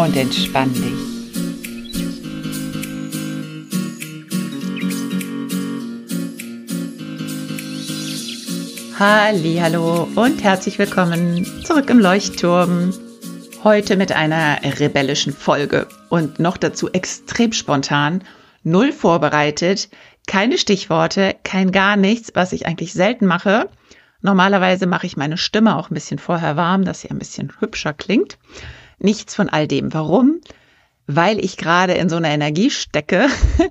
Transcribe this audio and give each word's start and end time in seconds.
Und 0.00 0.16
entspann 0.16 0.72
dich. 0.72 0.94
Hallo 8.98 10.08
und 10.14 10.42
herzlich 10.42 10.78
willkommen 10.78 11.44
zurück 11.64 11.90
im 11.90 11.98
Leuchtturm. 11.98 12.94
Heute 13.62 13.98
mit 13.98 14.12
einer 14.12 14.60
rebellischen 14.62 15.34
Folge 15.34 15.86
und 16.08 16.38
noch 16.38 16.56
dazu 16.56 16.90
extrem 16.90 17.52
spontan, 17.52 18.24
null 18.62 18.92
vorbereitet, 18.92 19.90
keine 20.26 20.56
Stichworte, 20.56 21.36
kein 21.44 21.72
gar 21.72 21.96
nichts, 21.96 22.30
was 22.32 22.54
ich 22.54 22.64
eigentlich 22.64 22.94
selten 22.94 23.26
mache. 23.26 23.68
Normalerweise 24.22 24.86
mache 24.86 25.04
ich 25.04 25.18
meine 25.18 25.36
Stimme 25.36 25.76
auch 25.76 25.90
ein 25.90 25.94
bisschen 25.94 26.18
vorher 26.18 26.56
warm, 26.56 26.86
dass 26.86 27.02
sie 27.02 27.10
ein 27.10 27.18
bisschen 27.18 27.52
hübscher 27.60 27.92
klingt. 27.92 28.38
Nichts 29.00 29.34
von 29.34 29.48
all 29.48 29.66
dem. 29.66 29.92
Warum? 29.92 30.40
Weil 31.06 31.42
ich 31.42 31.56
gerade 31.56 31.94
in 31.94 32.08
so 32.08 32.16
einer 32.16 32.28
Energie 32.28 32.70
stecke. 32.70 33.26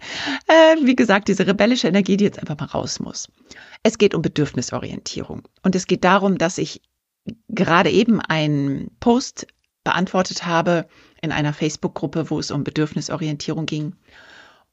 äh, 0.48 0.76
wie 0.84 0.96
gesagt, 0.96 1.28
diese 1.28 1.48
rebellische 1.48 1.88
Energie, 1.88 2.18
die 2.18 2.26
jetzt 2.26 2.40
einfach 2.40 2.58
mal 2.58 2.66
raus 2.66 3.00
muss. 3.00 3.30
Es 3.84 3.98
geht 3.98 4.14
um 4.14 4.22
Bedürfnisorientierung. 4.22 5.48
Und 5.64 5.76
es 5.76 5.88
geht 5.88 6.04
darum, 6.04 6.38
dass 6.38 6.58
ich 6.58 6.82
gerade 7.48 7.92
eben 7.92 8.20
einen 8.20 8.92
Post 9.00 9.48
beantwortet 9.84 10.46
habe 10.46 10.88
in 11.22 11.32
einer 11.32 11.54
Facebook-Gruppe, 11.54 12.30
wo 12.30 12.40
es 12.40 12.52
um 12.52 12.64
Bedürfnisorientierung 12.64 13.66
ging. 13.66 13.96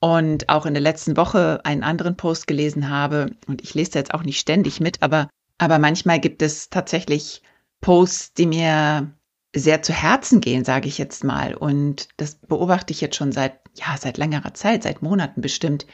Und 0.00 0.48
auch 0.48 0.66
in 0.66 0.74
der 0.74 0.82
letzten 0.82 1.16
Woche 1.16 1.60
einen 1.64 1.82
anderen 1.82 2.16
Post 2.16 2.46
gelesen 2.46 2.90
habe. 2.90 3.30
Und 3.46 3.62
ich 3.62 3.74
lese 3.74 3.92
da 3.92 3.98
jetzt 3.98 4.14
auch 4.14 4.22
nicht 4.22 4.40
ständig 4.40 4.80
mit, 4.80 5.02
aber, 5.02 5.28
aber 5.58 5.78
manchmal 5.78 6.18
gibt 6.20 6.42
es 6.42 6.70
tatsächlich 6.70 7.42
Posts, 7.80 8.34
die 8.34 8.46
mir 8.46 9.12
sehr 9.56 9.82
zu 9.82 9.92
Herzen 9.92 10.40
gehen, 10.40 10.64
sage 10.64 10.88
ich 10.88 10.98
jetzt 10.98 11.24
mal. 11.24 11.54
Und 11.54 12.08
das 12.16 12.36
beobachte 12.36 12.92
ich 12.92 13.00
jetzt 13.00 13.16
schon 13.16 13.32
seit, 13.32 13.58
ja, 13.74 13.96
seit 13.98 14.18
längerer 14.18 14.54
Zeit, 14.54 14.82
seit 14.82 15.02
Monaten 15.02 15.40
bestimmt, 15.40 15.86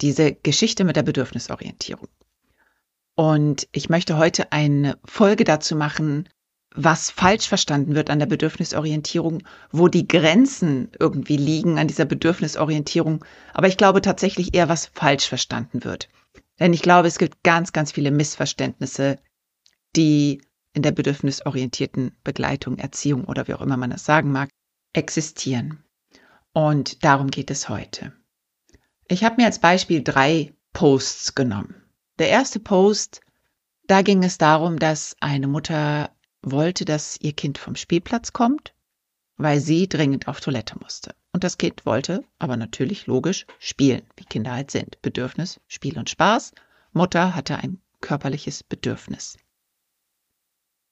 diese 0.00 0.32
Geschichte 0.32 0.84
mit 0.84 0.96
der 0.96 1.02
Bedürfnisorientierung. 1.02 2.08
Und 3.14 3.68
ich 3.72 3.90
möchte 3.90 4.16
heute 4.16 4.52
eine 4.52 4.98
Folge 5.04 5.44
dazu 5.44 5.76
machen, 5.76 6.28
was 6.74 7.10
falsch 7.10 7.46
verstanden 7.46 7.94
wird 7.94 8.08
an 8.08 8.18
der 8.18 8.26
Bedürfnisorientierung, 8.26 9.42
wo 9.70 9.88
die 9.88 10.08
Grenzen 10.08 10.90
irgendwie 10.98 11.36
liegen 11.36 11.78
an 11.78 11.88
dieser 11.88 12.06
Bedürfnisorientierung. 12.06 13.22
Aber 13.52 13.68
ich 13.68 13.76
glaube 13.76 14.00
tatsächlich 14.00 14.54
eher, 14.54 14.70
was 14.70 14.86
falsch 14.86 15.28
verstanden 15.28 15.84
wird. 15.84 16.08
Denn 16.58 16.72
ich 16.72 16.80
glaube, 16.80 17.08
es 17.08 17.18
gibt 17.18 17.42
ganz, 17.42 17.72
ganz 17.72 17.92
viele 17.92 18.10
Missverständnisse, 18.10 19.18
die 19.94 20.40
in 20.74 20.82
der 20.82 20.92
bedürfnisorientierten 20.92 22.16
Begleitung, 22.24 22.78
Erziehung 22.78 23.24
oder 23.24 23.48
wie 23.48 23.54
auch 23.54 23.60
immer 23.60 23.76
man 23.76 23.92
es 23.92 24.04
sagen 24.04 24.32
mag, 24.32 24.48
existieren. 24.92 25.84
Und 26.52 27.04
darum 27.04 27.30
geht 27.30 27.50
es 27.50 27.68
heute. 27.68 28.12
Ich 29.08 29.24
habe 29.24 29.36
mir 29.36 29.46
als 29.46 29.58
Beispiel 29.58 30.02
drei 30.02 30.54
Posts 30.72 31.34
genommen. 31.34 31.74
Der 32.18 32.28
erste 32.28 32.60
Post, 32.60 33.20
da 33.86 34.02
ging 34.02 34.22
es 34.22 34.38
darum, 34.38 34.78
dass 34.78 35.16
eine 35.20 35.48
Mutter 35.48 36.10
wollte, 36.42 36.84
dass 36.84 37.18
ihr 37.20 37.32
Kind 37.32 37.58
vom 37.58 37.76
Spielplatz 37.76 38.32
kommt, 38.32 38.74
weil 39.36 39.60
sie 39.60 39.88
dringend 39.88 40.28
auf 40.28 40.40
Toilette 40.40 40.78
musste. 40.78 41.14
Und 41.32 41.44
das 41.44 41.58
Kind 41.58 41.86
wollte 41.86 42.24
aber 42.38 42.56
natürlich 42.56 43.06
logisch 43.06 43.46
spielen, 43.58 44.02
wie 44.16 44.24
Kinder 44.24 44.52
halt 44.52 44.70
sind. 44.70 45.00
Bedürfnis, 45.02 45.60
Spiel 45.68 45.98
und 45.98 46.10
Spaß. 46.10 46.52
Mutter 46.92 47.34
hatte 47.34 47.56
ein 47.56 47.80
körperliches 48.00 48.62
Bedürfnis. 48.62 49.38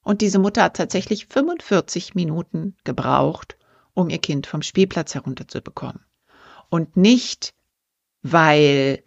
Und 0.02 0.20
diese 0.22 0.38
Mutter 0.38 0.62
hat 0.64 0.76
tatsächlich 0.76 1.26
45 1.26 2.14
Minuten 2.14 2.76
gebraucht, 2.84 3.56
um 3.94 4.08
ihr 4.08 4.18
Kind 4.18 4.46
vom 4.46 4.62
Spielplatz 4.62 5.14
herunterzubekommen. 5.14 6.04
Und 6.68 6.96
nicht, 6.96 7.54
weil 8.22 9.02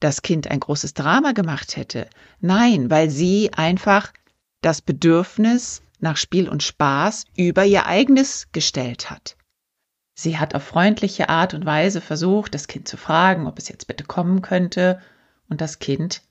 das 0.00 0.22
Kind 0.22 0.50
ein 0.50 0.60
großes 0.60 0.94
Drama 0.94 1.32
gemacht 1.32 1.76
hätte. 1.76 2.08
Nein, 2.40 2.90
weil 2.90 3.08
sie 3.10 3.52
einfach 3.54 4.12
das 4.60 4.82
Bedürfnis 4.82 5.82
nach 6.00 6.16
Spiel 6.16 6.48
und 6.48 6.62
Spaß 6.62 7.24
über 7.36 7.64
ihr 7.64 7.86
eigenes 7.86 8.48
gestellt 8.52 9.10
hat. 9.10 9.36
Sie 10.14 10.38
hat 10.38 10.54
auf 10.54 10.62
freundliche 10.62 11.28
Art 11.28 11.54
und 11.54 11.66
Weise 11.66 12.00
versucht, 12.00 12.54
das 12.54 12.68
Kind 12.68 12.86
zu 12.86 12.96
fragen, 12.96 13.46
ob 13.46 13.58
es 13.58 13.68
jetzt 13.68 13.86
bitte 13.86 14.04
kommen 14.04 14.42
könnte, 14.42 15.00
und 15.48 15.60
das 15.60 15.78
Kind 15.78 16.22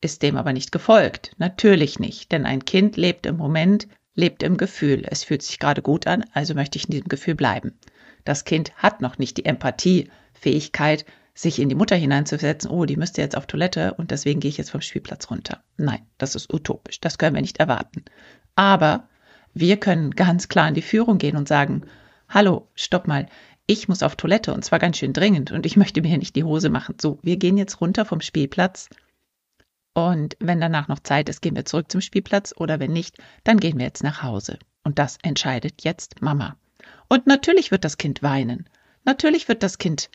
ist 0.00 0.22
dem 0.22 0.36
aber 0.36 0.52
nicht 0.52 0.72
gefolgt. 0.72 1.32
Natürlich 1.38 1.98
nicht, 1.98 2.32
denn 2.32 2.46
ein 2.46 2.64
Kind 2.64 2.96
lebt 2.96 3.26
im 3.26 3.36
Moment, 3.36 3.88
lebt 4.14 4.42
im 4.42 4.56
Gefühl. 4.56 5.04
Es 5.08 5.24
fühlt 5.24 5.42
sich 5.42 5.58
gerade 5.58 5.82
gut 5.82 6.06
an, 6.06 6.24
also 6.32 6.54
möchte 6.54 6.78
ich 6.78 6.86
in 6.86 6.92
diesem 6.92 7.08
Gefühl 7.08 7.34
bleiben. 7.34 7.78
Das 8.24 8.44
Kind 8.44 8.74
hat 8.76 9.00
noch 9.00 9.18
nicht 9.18 9.36
die 9.36 9.44
Empathiefähigkeit, 9.44 11.04
sich 11.34 11.58
in 11.58 11.68
die 11.68 11.74
Mutter 11.74 11.96
hineinzusetzen, 11.96 12.70
oh, 12.70 12.84
die 12.84 12.96
müsste 12.96 13.22
jetzt 13.22 13.36
auf 13.36 13.46
Toilette 13.46 13.94
und 13.94 14.10
deswegen 14.10 14.40
gehe 14.40 14.50
ich 14.50 14.58
jetzt 14.58 14.70
vom 14.70 14.80
Spielplatz 14.80 15.30
runter. 15.30 15.62
Nein, 15.76 16.00
das 16.18 16.34
ist 16.34 16.52
utopisch. 16.52 17.00
Das 17.00 17.18
können 17.18 17.34
wir 17.34 17.40
nicht 17.40 17.58
erwarten. 17.58 18.04
Aber 18.56 19.08
wir 19.54 19.78
können 19.78 20.10
ganz 20.10 20.48
klar 20.48 20.68
in 20.68 20.74
die 20.74 20.82
Führung 20.82 21.18
gehen 21.18 21.36
und 21.36 21.48
sagen, 21.48 21.82
hallo, 22.28 22.68
stopp 22.74 23.06
mal, 23.06 23.26
ich 23.66 23.88
muss 23.88 24.02
auf 24.02 24.16
Toilette 24.16 24.52
und 24.52 24.64
zwar 24.64 24.80
ganz 24.80 24.98
schön 24.98 25.12
dringend 25.12 25.52
und 25.52 25.64
ich 25.64 25.76
möchte 25.76 26.02
mir 26.02 26.08
hier 26.08 26.18
nicht 26.18 26.36
die 26.36 26.44
Hose 26.44 26.68
machen. 26.68 26.96
So, 27.00 27.18
wir 27.22 27.36
gehen 27.36 27.56
jetzt 27.56 27.80
runter 27.80 28.04
vom 28.04 28.20
Spielplatz 28.20 28.88
und 29.94 30.36
wenn 30.38 30.60
danach 30.60 30.88
noch 30.88 31.00
Zeit 31.00 31.28
ist, 31.28 31.42
gehen 31.42 31.56
wir 31.56 31.64
zurück 31.64 31.90
zum 31.90 32.00
Spielplatz 32.00 32.54
oder 32.56 32.78
wenn 32.78 32.92
nicht, 32.92 33.16
dann 33.44 33.58
gehen 33.58 33.78
wir 33.78 33.86
jetzt 33.86 34.04
nach 34.04 34.22
Hause. 34.22 34.58
Und 34.84 34.98
das 34.98 35.18
entscheidet 35.22 35.82
jetzt 35.82 36.22
Mama. 36.22 36.56
Und 37.08 37.26
natürlich 37.26 37.70
wird 37.70 37.84
das 37.84 37.98
Kind 37.98 38.22
weinen. 38.22 38.68
Natürlich 39.04 39.48
wird 39.48 39.62
das 39.62 39.78
Kind 39.78 40.10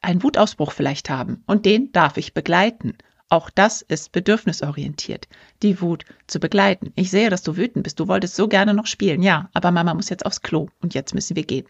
einen 0.00 0.22
Wutausbruch 0.22 0.72
vielleicht 0.72 1.10
haben 1.10 1.42
und 1.46 1.66
den 1.66 1.92
darf 1.92 2.16
ich 2.16 2.32
begleiten. 2.32 2.96
Auch 3.28 3.50
das 3.50 3.82
ist 3.82 4.10
bedürfnisorientiert, 4.10 5.28
die 5.62 5.80
Wut 5.80 6.04
zu 6.26 6.40
begleiten. 6.40 6.92
Ich 6.96 7.10
sehe, 7.10 7.30
dass 7.30 7.42
du 7.42 7.56
wütend 7.56 7.84
bist. 7.84 8.00
Du 8.00 8.08
wolltest 8.08 8.34
so 8.34 8.48
gerne 8.48 8.74
noch 8.74 8.86
spielen. 8.86 9.22
Ja, 9.22 9.50
aber 9.52 9.70
Mama 9.70 9.94
muss 9.94 10.08
jetzt 10.08 10.26
aufs 10.26 10.42
Klo 10.42 10.68
und 10.80 10.94
jetzt 10.94 11.14
müssen 11.14 11.36
wir 11.36 11.44
gehen. 11.44 11.66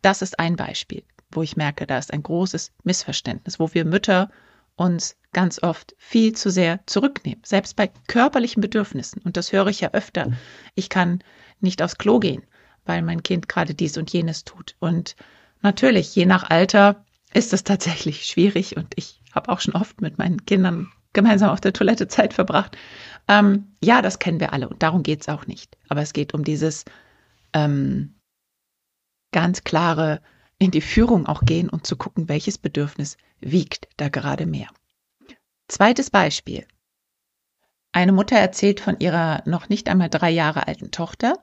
Das 0.00 0.22
ist 0.22 0.38
ein 0.38 0.56
Beispiel, 0.56 1.02
wo 1.30 1.42
ich 1.42 1.56
merke, 1.56 1.86
da 1.86 1.98
ist 1.98 2.12
ein 2.12 2.22
großes 2.22 2.72
Missverständnis, 2.84 3.58
wo 3.58 3.74
wir 3.74 3.84
Mütter 3.84 4.30
uns 4.78 5.16
ganz 5.32 5.62
oft 5.62 5.94
viel 5.98 6.32
zu 6.32 6.50
sehr 6.50 6.80
zurücknehmen, 6.86 7.42
selbst 7.44 7.76
bei 7.76 7.90
körperlichen 8.06 8.60
Bedürfnissen. 8.60 9.20
Und 9.22 9.36
das 9.36 9.52
höre 9.52 9.66
ich 9.66 9.80
ja 9.80 9.90
öfter. 9.92 10.32
Ich 10.74 10.88
kann 10.88 11.22
nicht 11.60 11.82
aufs 11.82 11.98
Klo 11.98 12.18
gehen, 12.18 12.42
weil 12.86 13.02
mein 13.02 13.22
Kind 13.22 13.48
gerade 13.48 13.74
dies 13.74 13.98
und 13.98 14.12
jenes 14.12 14.44
tut. 14.44 14.76
Und 14.78 15.16
natürlich, 15.62 16.14
je 16.14 16.26
nach 16.26 16.48
Alter 16.48 17.04
ist 17.34 17.52
es 17.52 17.64
tatsächlich 17.64 18.26
schwierig. 18.26 18.76
Und 18.76 18.94
ich 18.96 19.20
habe 19.32 19.50
auch 19.50 19.60
schon 19.60 19.74
oft 19.74 20.00
mit 20.00 20.16
meinen 20.16 20.46
Kindern 20.46 20.90
gemeinsam 21.12 21.50
auf 21.50 21.60
der 21.60 21.72
Toilette 21.72 22.08
Zeit 22.08 22.32
verbracht. 22.32 22.78
Ähm, 23.26 23.74
ja, 23.82 24.00
das 24.00 24.18
kennen 24.18 24.40
wir 24.40 24.52
alle 24.52 24.68
und 24.68 24.82
darum 24.82 25.02
geht 25.02 25.22
es 25.22 25.28
auch 25.28 25.46
nicht. 25.46 25.76
Aber 25.88 26.00
es 26.00 26.12
geht 26.12 26.34
um 26.34 26.44
dieses 26.44 26.84
ähm, 27.52 28.14
ganz 29.32 29.64
klare 29.64 30.20
in 30.58 30.70
die 30.70 30.80
Führung 30.80 31.26
auch 31.26 31.42
gehen 31.42 31.68
und 31.68 31.86
zu 31.86 31.96
gucken, 31.96 32.28
welches 32.28 32.58
Bedürfnis 32.58 33.16
wiegt 33.40 33.88
da 33.96 34.08
gerade 34.08 34.46
mehr. 34.46 34.68
Zweites 35.68 36.10
Beispiel. 36.10 36.66
Eine 37.92 38.12
Mutter 38.12 38.36
erzählt 38.36 38.80
von 38.80 38.98
ihrer 38.98 39.42
noch 39.46 39.68
nicht 39.68 39.88
einmal 39.88 40.10
drei 40.10 40.30
Jahre 40.30 40.66
alten 40.66 40.90
Tochter, 40.90 41.34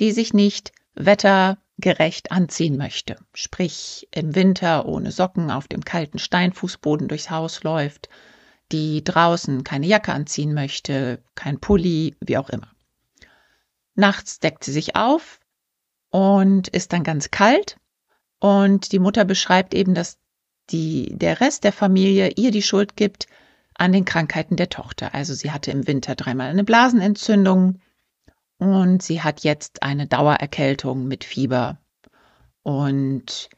die 0.00 0.12
sich 0.12 0.32
nicht 0.32 0.72
wettergerecht 0.94 2.30
anziehen 2.30 2.76
möchte, 2.76 3.16
sprich 3.32 4.08
im 4.10 4.34
Winter 4.34 4.86
ohne 4.86 5.12
Socken 5.12 5.50
auf 5.50 5.68
dem 5.68 5.84
kalten 5.84 6.18
Steinfußboden 6.18 7.08
durchs 7.08 7.30
Haus 7.30 7.62
läuft, 7.62 8.08
die 8.70 9.02
draußen 9.02 9.64
keine 9.64 9.86
Jacke 9.86 10.12
anziehen 10.12 10.54
möchte, 10.54 11.22
kein 11.34 11.58
Pulli, 11.58 12.16
wie 12.20 12.36
auch 12.36 12.50
immer. 12.50 12.70
Nachts 13.94 14.40
deckt 14.40 14.62
sie 14.62 14.72
sich 14.72 14.94
auf 14.94 15.40
und 16.10 16.68
ist 16.68 16.92
dann 16.92 17.02
ganz 17.02 17.30
kalt 17.30 17.78
und 18.40 18.92
die 18.92 18.98
Mutter 18.98 19.24
beschreibt 19.24 19.74
eben, 19.74 19.94
dass 19.94 20.18
die, 20.70 21.16
der 21.16 21.40
Rest 21.40 21.64
der 21.64 21.72
Familie 21.72 22.32
ihr 22.36 22.50
die 22.50 22.62
Schuld 22.62 22.96
gibt 22.96 23.26
an 23.74 23.92
den 23.92 24.04
Krankheiten 24.04 24.56
der 24.56 24.68
Tochter. 24.68 25.14
Also 25.14 25.34
sie 25.34 25.50
hatte 25.50 25.70
im 25.70 25.86
Winter 25.86 26.14
dreimal 26.14 26.48
eine 26.48 26.64
Blasenentzündung 26.64 27.80
und 28.58 29.02
sie 29.02 29.22
hat 29.22 29.44
jetzt 29.44 29.82
eine 29.82 30.06
Dauererkältung 30.06 31.06
mit 31.06 31.24
Fieber. 31.24 31.78
Und 32.62 33.48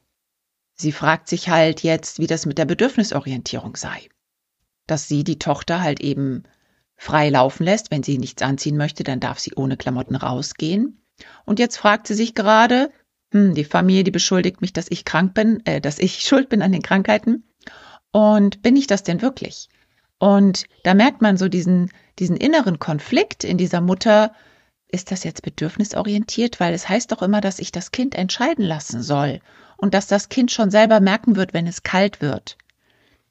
sie 0.74 0.92
fragt 0.92 1.28
sich 1.28 1.48
halt 1.48 1.82
jetzt, 1.82 2.18
wie 2.18 2.26
das 2.26 2.46
mit 2.46 2.58
der 2.58 2.66
Bedürfnisorientierung 2.66 3.76
sei. 3.76 4.08
Dass 4.86 5.08
sie 5.08 5.24
die 5.24 5.38
Tochter 5.38 5.82
halt 5.82 6.00
eben 6.00 6.44
frei 6.96 7.30
laufen 7.30 7.64
lässt. 7.64 7.90
Wenn 7.90 8.02
sie 8.02 8.18
nichts 8.18 8.42
anziehen 8.42 8.76
möchte, 8.76 9.02
dann 9.02 9.20
darf 9.20 9.38
sie 9.38 9.54
ohne 9.56 9.78
Klamotten 9.78 10.16
rausgehen. 10.16 11.02
Und 11.46 11.58
jetzt 11.58 11.78
fragt 11.78 12.06
sie 12.06 12.14
sich 12.14 12.34
gerade, 12.34 12.92
hm, 13.32 13.54
die 13.54 13.64
Familie, 13.64 14.04
die 14.04 14.10
beschuldigt 14.10 14.60
mich, 14.60 14.72
dass 14.72 14.86
ich 14.90 15.04
krank 15.04 15.34
bin, 15.34 15.64
äh, 15.66 15.80
dass 15.80 15.98
ich 15.98 16.20
schuld 16.26 16.48
bin 16.48 16.62
an 16.62 16.72
den 16.72 16.82
Krankheiten. 16.82 17.44
Und 18.12 18.62
bin 18.62 18.76
ich 18.76 18.86
das 18.86 19.02
denn 19.02 19.22
wirklich? 19.22 19.68
Und 20.18 20.64
da 20.84 20.94
merkt 20.94 21.22
man 21.22 21.36
so 21.36 21.48
diesen, 21.48 21.90
diesen 22.18 22.36
inneren 22.36 22.78
Konflikt 22.78 23.44
in 23.44 23.56
dieser 23.56 23.80
Mutter, 23.80 24.32
ist 24.88 25.12
das 25.12 25.24
jetzt 25.24 25.42
bedürfnisorientiert? 25.42 26.60
Weil 26.60 26.74
es 26.74 26.88
heißt 26.88 27.12
doch 27.12 27.22
immer, 27.22 27.40
dass 27.40 27.60
ich 27.60 27.72
das 27.72 27.92
Kind 27.92 28.14
entscheiden 28.14 28.64
lassen 28.64 29.02
soll 29.02 29.40
und 29.76 29.94
dass 29.94 30.08
das 30.08 30.28
Kind 30.28 30.50
schon 30.50 30.70
selber 30.70 31.00
merken 31.00 31.36
wird, 31.36 31.54
wenn 31.54 31.66
es 31.66 31.84
kalt 31.84 32.20
wird. 32.20 32.58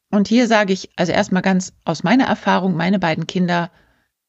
Und 0.10 0.28
hier 0.28 0.48
sage 0.48 0.74
ich, 0.74 0.90
also 0.96 1.12
erstmal 1.12 1.44
ganz 1.44 1.74
aus 1.86 2.04
meiner 2.04 2.26
Erfahrung, 2.26 2.76
meine 2.76 2.98
beiden 2.98 3.28
Kinder 3.28 3.70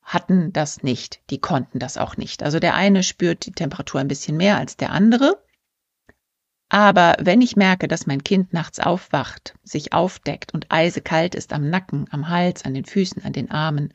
hatten 0.03 0.53
das 0.53 0.83
nicht. 0.83 1.21
Die 1.31 1.41
konnten 1.41 1.79
das 1.79 1.97
auch 1.97 2.17
nicht. 2.17 2.43
Also 2.43 2.59
der 2.59 2.75
eine 2.75 3.03
spürt 3.03 3.47
die 3.47 3.53
Temperatur 3.53 4.01
ein 4.01 4.09
bisschen 4.09 4.37
mehr 4.37 4.59
als 4.59 4.77
der 4.77 4.91
andere. 4.91 5.43
Aber 6.71 7.17
wenn 7.21 7.43
ich 7.43 7.57
merke, 7.57 7.89
dass 7.89 8.07
mein 8.07 8.23
Kind 8.23 8.53
nachts 8.53 8.79
aufwacht, 8.79 9.55
sich 9.65 9.93
aufdeckt 9.93 10.55
und 10.55 10.71
eisekalt 10.71 11.35
ist 11.35 11.53
am 11.53 11.69
Nacken, 11.69 12.07
am 12.11 12.29
Hals, 12.29 12.65
an 12.65 12.75
den 12.75 12.85
Füßen, 12.85 13.25
an 13.25 13.33
den 13.33 13.51
Armen, 13.51 13.93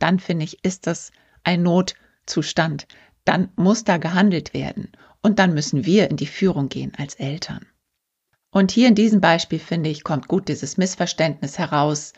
dann 0.00 0.18
finde 0.18 0.44
ich, 0.44 0.64
ist 0.64 0.88
das 0.88 1.12
ein 1.44 1.62
Not, 1.62 1.94
Zustand, 2.26 2.88
dann 3.24 3.50
muss 3.54 3.84
da 3.84 3.98
gehandelt 3.98 4.52
werden. 4.52 4.90
Und 5.22 5.38
dann 5.38 5.54
müssen 5.54 5.86
wir 5.86 6.10
in 6.10 6.16
die 6.16 6.26
Führung 6.26 6.68
gehen 6.68 6.92
als 6.98 7.14
Eltern. 7.14 7.64
Und 8.50 8.72
hier 8.72 8.88
in 8.88 8.96
diesem 8.96 9.20
Beispiel, 9.20 9.60
finde 9.60 9.90
ich, 9.90 10.02
kommt 10.02 10.26
gut 10.26 10.48
dieses 10.48 10.76
Missverständnis 10.76 11.58
heraus, 11.58 12.12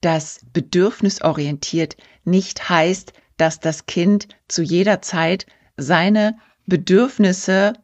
dass 0.00 0.40
bedürfnisorientiert 0.52 1.96
nicht 2.24 2.68
heißt, 2.68 3.12
dass 3.36 3.60
das 3.60 3.86
Kind 3.86 4.28
zu 4.48 4.62
jeder 4.62 5.00
Zeit 5.00 5.46
seine 5.76 6.36
Bedürfnisse 6.66 7.74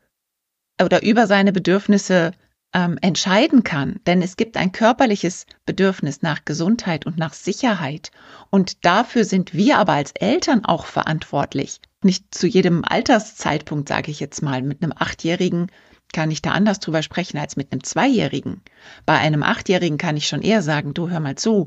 oder 0.82 1.02
über 1.02 1.26
seine 1.26 1.52
Bedürfnisse 1.52 2.32
ähm, 2.72 2.98
entscheiden 3.00 3.64
kann. 3.64 4.00
Denn 4.06 4.22
es 4.22 4.36
gibt 4.36 4.56
ein 4.56 4.72
körperliches 4.72 5.46
Bedürfnis 5.66 6.22
nach 6.22 6.44
Gesundheit 6.44 7.06
und 7.06 7.18
nach 7.18 7.32
Sicherheit. 7.32 8.10
Und 8.50 8.84
dafür 8.84 9.24
sind 9.24 9.54
wir 9.54 9.78
aber 9.78 9.92
als 9.92 10.12
Eltern 10.12 10.64
auch 10.64 10.86
verantwortlich. 10.86 11.80
Nicht 12.02 12.34
zu 12.34 12.46
jedem 12.46 12.84
Alterszeitpunkt, 12.84 13.88
sage 13.88 14.10
ich 14.10 14.20
jetzt 14.20 14.42
mal. 14.42 14.62
Mit 14.62 14.82
einem 14.82 14.92
Achtjährigen 14.96 15.68
kann 16.12 16.30
ich 16.30 16.42
da 16.42 16.52
anders 16.52 16.80
drüber 16.80 17.02
sprechen 17.02 17.38
als 17.38 17.56
mit 17.56 17.72
einem 17.72 17.82
Zweijährigen. 17.82 18.62
Bei 19.04 19.18
einem 19.18 19.42
Achtjährigen 19.42 19.98
kann 19.98 20.16
ich 20.16 20.28
schon 20.28 20.42
eher 20.42 20.62
sagen, 20.62 20.94
du 20.94 21.10
hör 21.10 21.20
mal 21.20 21.36
zu, 21.36 21.66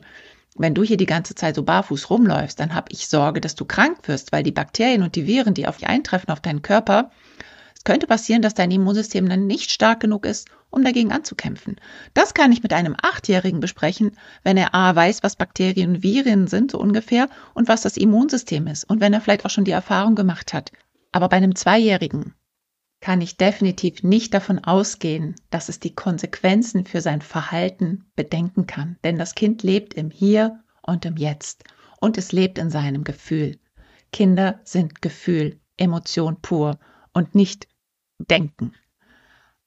wenn 0.56 0.74
du 0.74 0.84
hier 0.84 0.98
die 0.98 1.06
ganze 1.06 1.36
Zeit 1.36 1.56
so 1.56 1.64
barfuß 1.64 2.10
rumläufst, 2.10 2.60
dann 2.60 2.76
habe 2.76 2.92
ich 2.92 3.08
Sorge, 3.08 3.40
dass 3.40 3.56
du 3.56 3.66
krank 3.66 4.08
wirst, 4.08 4.32
weil 4.32 4.44
die 4.44 4.52
Bakterien 4.52 5.04
und 5.04 5.16
die 5.16 5.28
Viren, 5.28 5.54
die 5.54 5.68
auf 5.68 5.78
dich 5.78 5.88
eintreffen, 5.88 6.30
auf 6.30 6.42
deinen 6.42 6.62
Körper, 6.62 7.12
es 7.82 7.84
könnte 7.84 8.06
passieren, 8.06 8.44
dass 8.44 8.54
dein 8.54 8.70
Immunsystem 8.70 9.28
dann 9.28 9.48
nicht 9.48 9.72
stark 9.72 10.02
genug 10.02 10.28
ist, 10.28 10.48
um 10.70 10.84
dagegen 10.84 11.12
anzukämpfen. 11.12 11.78
Das 12.14 12.36
kann 12.36 12.52
ich 12.52 12.62
mit 12.62 12.74
einem 12.74 12.96
Achtjährigen 13.02 13.60
besprechen, 13.60 14.12
wenn 14.44 14.56
er 14.56 14.76
A 14.76 14.96
weiß, 14.96 15.24
was 15.24 15.36
Bakterien 15.36 15.96
und 15.96 16.04
Viren 16.04 16.46
sind, 16.46 16.70
so 16.70 16.80
ungefähr, 16.80 17.28
und 17.56 17.70
was 17.70 17.82
das 17.82 17.98
Immunsystem 17.98 18.68
ist, 18.68 18.84
und 18.84 19.02
wenn 19.02 19.14
er 19.14 19.20
vielleicht 19.20 19.48
auch 19.48 19.50
schon 19.50 19.64
die 19.64 19.72
Erfahrung 19.72 20.14
gemacht 20.14 20.54
hat. 20.54 20.72
Aber 21.12 21.28
bei 21.28 21.38
einem 21.38 21.56
Zweijährigen 21.56 22.36
kann 23.00 23.20
ich 23.20 23.38
definitiv 23.38 24.04
nicht 24.04 24.36
davon 24.36 24.64
ausgehen, 24.64 25.34
dass 25.50 25.68
es 25.68 25.80
die 25.80 25.96
Konsequenzen 25.96 26.86
für 26.86 27.02
sein 27.02 27.24
Verhalten 27.24 28.06
bedenken 28.16 28.68
kann. 28.68 29.00
Denn 29.04 29.18
das 29.18 29.34
Kind 29.34 29.64
lebt 29.64 29.96
im 29.96 30.12
Hier 30.12 30.60
und 30.84 31.04
im 31.06 31.18
Jetzt 31.18 31.64
und 32.00 32.20
es 32.20 32.32
lebt 32.32 32.60
in 32.60 32.70
seinem 32.70 33.04
Gefühl. 33.04 33.58
Kinder 34.14 34.60
sind 34.66 35.02
Gefühl, 35.02 35.60
Emotion 35.78 36.42
pur 36.44 36.78
und 37.12 37.34
nicht 37.36 37.71
denken. 38.28 38.74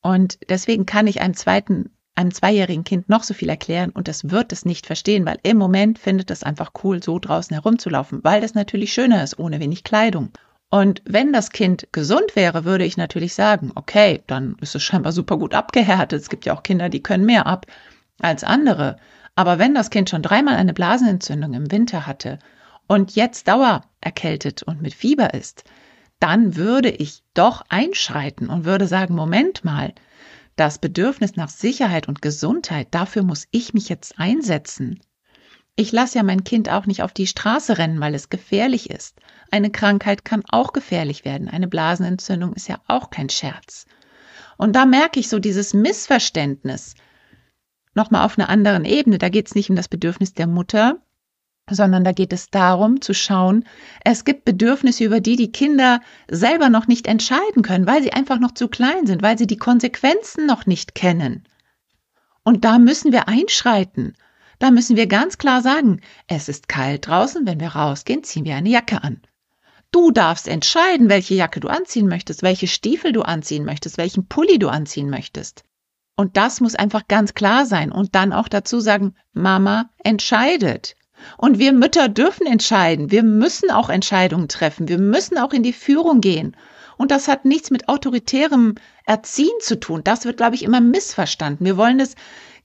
Und 0.03 0.39
deswegen 0.49 0.87
kann 0.87 1.07
ich 1.07 1.21
einem 1.21 1.35
zweiten, 1.35 1.91
einem 2.15 2.33
zweijährigen 2.33 2.85
Kind 2.85 3.09
noch 3.09 3.23
so 3.23 3.35
viel 3.35 3.49
erklären 3.49 3.91
und 3.91 4.09
es 4.09 4.31
wird 4.31 4.53
es 4.53 4.65
nicht 4.65 4.87
verstehen, 4.87 5.25
weil 5.25 5.39
im 5.43 5.57
Moment 5.57 5.99
findet 5.99 6.31
es 6.31 6.43
einfach 6.43 6.73
cool, 6.85 7.03
so 7.03 7.19
draußen 7.19 7.55
herumzulaufen, 7.55 8.23
weil 8.23 8.41
das 8.41 8.55
natürlich 8.55 8.93
schöner 8.93 9.25
ist, 9.25 9.39
ohne 9.39 9.61
wenig 9.61 9.83
Kleidung. 9.83 10.31
Und 10.71 11.03
wenn 11.05 11.33
das 11.33 11.51
Kind 11.51 11.89
gesund 11.93 12.35
wäre, 12.35 12.65
würde 12.65 12.85
ich 12.85 12.97
natürlich 12.97 13.35
sagen, 13.35 13.73
okay, 13.77 14.23
dann 14.27 14.57
ist 14.61 14.75
es 14.75 14.83
scheinbar 14.83 15.13
super 15.13 15.39
gut 15.39 15.55
abgehärtet. 15.55 16.21
Es 16.21 16.29
gibt 16.29 16.47
ja 16.47 16.55
auch 16.55 16.63
Kinder, 16.63 16.89
die 16.89 17.03
können 17.03 17.25
mehr 17.25 17.47
ab 17.47 17.67
als 18.21 18.45
andere. 18.45 18.97
Aber 19.37 19.59
wenn 19.59 19.75
das 19.75 19.91
Kind 19.91 20.11
schon 20.11 20.23
dreimal 20.23 20.57
eine 20.57 20.75
Blasenentzündung 20.75 21.55
im 21.55 21.71
Winter 21.71 22.07
hatte 22.07 22.39
und 22.87 23.15
jetzt 23.15 23.49
dauererkältet 23.49 24.63
und 24.63 24.83
mit 24.83 24.95
Fieber 24.95 25.33
ist, 25.35 25.65
dann 26.21 26.57
würde 26.57 26.91
ich 26.91 27.23
doch 27.35 27.63
einschreiten 27.69 28.49
und 28.49 28.65
würde 28.65 28.87
sagen, 28.87 29.15
Moment 29.15 29.65
mal, 29.65 29.95
das 30.57 30.79
Bedürfnis 30.79 31.37
nach 31.37 31.49
Sicherheit 31.49 32.09
und 32.09 32.23
Gesundheit, 32.23 32.89
dafür 32.93 33.23
muss 33.23 33.47
ich 33.51 33.75
mich 33.75 33.89
jetzt 33.89 34.19
einsetzen. 34.19 35.01
Ich 35.77 35.91
lasse 35.91 36.19
ja 36.19 36.23
mein 36.23 36.45
Kind 36.45 36.71
auch 36.71 36.87
nicht 36.87 37.03
auf 37.03 37.13
die 37.13 37.27
Straße 37.27 37.79
rennen, 37.79 38.01
weil 38.01 38.15
es 38.15 38.29
gefährlich 38.29 38.91
ist. 38.91 39.19
Eine 39.51 39.71
Krankheit 39.71 40.25
kann 40.25 40.45
auch 40.49 40.73
gefährlich 40.73 41.25
werden. 41.25 41.49
Eine 41.49 41.67
Blasenentzündung 41.67 42.53
ist 42.53 42.69
ja 42.69 42.81
auch 42.87 43.11
kein 43.11 43.29
Scherz. 43.29 43.87
Und 44.57 44.77
da 44.77 44.87
merke 44.87 45.19
ich 45.19 45.29
so 45.29 45.41
dieses 45.41 45.75
Missverständnis. 45.75 46.95
Nochmal 47.95 48.25
auf 48.25 48.39
einer 48.39 48.49
anderen 48.49 48.85
Ebene. 48.85 49.19
Da 49.19 49.29
geht 49.29 49.49
es 49.49 49.57
nicht 49.57 49.69
um 49.69 49.75
das 49.75 49.89
Bedürfnis 49.89 50.33
der 50.33 50.47
Mutter, 50.47 51.04
sondern 51.71 52.05
da 52.05 52.13
geht 52.13 52.33
es 52.33 52.51
darum 52.51 53.01
zu 53.01 53.15
schauen, 53.15 53.65
es 54.05 54.25
gibt 54.25 54.45
Bedürfnisse, 54.45 55.05
über 55.05 55.21
die 55.21 55.37
die 55.37 55.53
Kinder 55.53 56.01
selber 56.29 56.69
noch 56.69 56.87
nicht 56.87 57.07
entscheiden 57.07 57.63
können, 57.63 57.87
weil 57.87 58.03
sie 58.03 58.13
einfach 58.13 58.39
noch 58.39 58.53
zu 58.53 58.69
klein 58.69 59.07
sind, 59.07 59.23
weil 59.23 59.39
sie 59.39 59.47
die 59.47 59.57
Konsequenzen 59.57 60.47
noch 60.47 60.67
nicht 60.67 60.95
kennen. 60.95 61.45
Und 62.43 62.65
da 62.65 62.79
müssen 62.79 63.13
wir 63.13 63.29
einschreiten. 63.29 64.15
Da 64.59 64.71
müssen 64.71 64.97
wir 64.97 65.07
ganz 65.07 65.39
klar 65.39 65.63
sagen, 65.63 66.01
es 66.27 66.49
ist 66.49 66.69
kalt 66.69 67.07
draußen, 67.07 67.47
wenn 67.47 67.61
wir 67.61 67.69
rausgehen, 67.69 68.23
ziehen 68.23 68.45
wir 68.45 68.57
eine 68.57 68.69
Jacke 68.69 69.03
an. 69.03 69.21
Du 69.91 70.11
darfst 70.11 70.49
entscheiden, 70.49 71.09
welche 71.09 71.35
Jacke 71.35 71.61
du 71.61 71.69
anziehen 71.69 72.09
möchtest, 72.09 72.43
welche 72.43 72.67
Stiefel 72.67 73.13
du 73.13 73.23
anziehen 73.23 73.65
möchtest, 73.65 73.97
welchen 73.97 74.27
Pulli 74.27 74.59
du 74.59 74.69
anziehen 74.69 75.09
möchtest. 75.09 75.65
Und 76.17 76.37
das 76.37 76.61
muss 76.61 76.75
einfach 76.75 77.09
ganz 77.09 77.35
klar 77.35 77.65
sein 77.67 77.91
und 77.91 78.15
dann 78.15 78.33
auch 78.33 78.49
dazu 78.49 78.81
sagen, 78.81 79.15
Mama 79.33 79.91
entscheidet. 79.99 80.97
Und 81.37 81.59
wir 81.59 81.73
Mütter 81.73 82.09
dürfen 82.09 82.47
entscheiden. 82.47 83.11
Wir 83.11 83.23
müssen 83.23 83.71
auch 83.71 83.89
Entscheidungen 83.89 84.49
treffen. 84.49 84.89
Wir 84.89 84.99
müssen 84.99 85.39
auch 85.39 85.53
in 85.53 85.63
die 85.63 85.73
Führung 85.73 86.21
gehen. 86.21 86.57
Und 86.97 87.11
das 87.11 87.29
hat 87.29 87.45
nichts 87.45 87.71
mit 87.71 87.89
autoritärem 87.89 88.77
Erziehen 89.05 89.59
zu 89.61 89.79
tun. 89.81 90.03
Das 90.05 90.25
wird, 90.25 90.37
glaube 90.37 90.55
ich, 90.55 90.63
immer 90.63 90.81
missverstanden. 90.81 91.67
Wir 91.67 91.77
wollen 91.77 92.01
es 92.01 92.15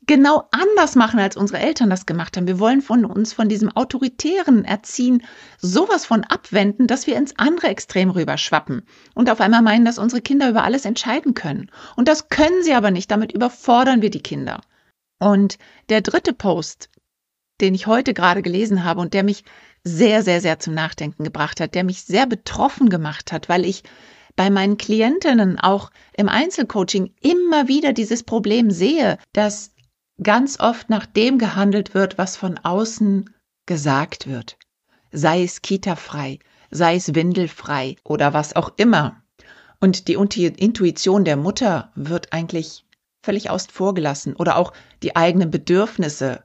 genau 0.09 0.47
anders 0.49 0.95
machen, 0.95 1.19
als 1.19 1.37
unsere 1.37 1.59
Eltern 1.59 1.89
das 1.89 2.07
gemacht 2.07 2.35
haben. 2.35 2.47
Wir 2.47 2.59
wollen 2.59 2.81
von 2.81 3.05
uns 3.05 3.31
von 3.31 3.47
diesem 3.47 3.69
autoritären 3.69 4.65
Erziehen 4.65 5.23
sowas 5.59 6.05
von 6.05 6.23
abwenden, 6.23 6.87
dass 6.87 7.05
wir 7.05 7.15
ins 7.15 7.37
andere 7.37 7.67
Extrem 7.67 8.09
rüberschwappen 8.09 8.81
und 9.13 9.29
auf 9.29 9.39
einmal 9.39 9.61
meinen, 9.61 9.85
dass 9.85 9.99
unsere 9.99 10.21
Kinder 10.21 10.49
über 10.49 10.63
alles 10.63 10.85
entscheiden 10.85 11.35
können. 11.35 11.69
Und 11.95 12.07
das 12.07 12.29
können 12.29 12.63
sie 12.63 12.73
aber 12.73 12.89
nicht. 12.89 13.11
Damit 13.11 13.31
überfordern 13.31 14.01
wir 14.01 14.09
die 14.09 14.23
Kinder. 14.23 14.61
Und 15.19 15.59
der 15.89 16.01
dritte 16.01 16.33
Post, 16.33 16.89
den 17.61 17.75
ich 17.75 17.87
heute 17.87 18.13
gerade 18.13 18.41
gelesen 18.41 18.83
habe 18.83 19.01
und 19.01 19.13
der 19.13 19.23
mich 19.23 19.43
sehr, 19.83 20.23
sehr, 20.23 20.41
sehr 20.41 20.59
zum 20.59 20.73
Nachdenken 20.73 21.23
gebracht 21.23 21.59
hat, 21.59 21.75
der 21.75 21.83
mich 21.83 22.03
sehr 22.03 22.25
betroffen 22.25 22.89
gemacht 22.89 23.31
hat, 23.31 23.49
weil 23.49 23.65
ich 23.65 23.83
bei 24.35 24.49
meinen 24.49 24.77
Klientinnen 24.77 25.59
auch 25.59 25.91
im 26.15 26.29
Einzelcoaching 26.29 27.13
immer 27.21 27.67
wieder 27.67 27.93
dieses 27.93 28.23
Problem 28.23 28.71
sehe, 28.71 29.17
dass 29.33 29.71
ganz 30.21 30.59
oft 30.59 30.89
nach 30.89 31.05
dem 31.05 31.37
gehandelt 31.37 31.93
wird, 31.93 32.17
was 32.17 32.37
von 32.37 32.57
außen 32.57 33.29
gesagt 33.65 34.27
wird. 34.27 34.57
Sei 35.11 35.43
es 35.43 35.61
kitafrei, 35.61 36.39
sei 36.71 36.95
es 36.95 37.15
windelfrei 37.15 37.95
oder 38.03 38.33
was 38.33 38.55
auch 38.55 38.71
immer. 38.77 39.21
Und 39.79 40.07
die 40.07 40.13
Intuition 40.13 41.23
der 41.25 41.37
Mutter 41.37 41.91
wird 41.95 42.33
eigentlich 42.33 42.85
völlig 43.23 43.49
außen 43.49 43.71
vor 43.71 43.93
gelassen 43.93 44.35
oder 44.35 44.57
auch 44.57 44.73
die 45.03 45.15
eigenen 45.15 45.51
Bedürfnisse 45.51 46.43